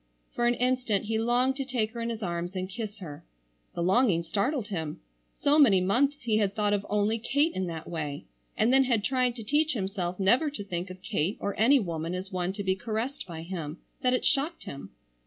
For 0.31 0.47
an 0.47 0.55
instant 0.55 1.05
he 1.05 1.19
longed 1.19 1.55
to 1.57 1.63
take 1.63 1.91
her 1.91 2.01
in 2.01 2.09
his 2.09 2.23
arms 2.23 2.55
and 2.55 2.67
kiss 2.67 2.97
her. 3.01 3.23
The 3.75 3.83
longing 3.83 4.23
startled 4.23 4.69
him. 4.69 4.99
So 5.39 5.59
many 5.59 5.79
months 5.79 6.23
he 6.23 6.37
had 6.37 6.55
thought 6.55 6.73
of 6.73 6.83
only 6.89 7.19
Kate 7.19 7.53
in 7.53 7.67
that 7.67 7.87
way, 7.87 8.25
and 8.57 8.73
then 8.73 8.85
had 8.85 9.03
tried 9.03 9.35
to 9.35 9.43
teach 9.43 9.73
himself 9.73 10.19
never 10.19 10.49
to 10.49 10.63
think 10.63 10.89
of 10.89 11.03
Kate 11.03 11.37
or 11.39 11.53
any 11.55 11.79
woman 11.79 12.15
as 12.15 12.31
one 12.31 12.51
to 12.53 12.63
be 12.63 12.75
caressed 12.75 13.27
by 13.27 13.43
him, 13.43 13.77
that 14.01 14.15
it 14.15 14.25
shocked 14.25 14.63
him. 14.63 14.89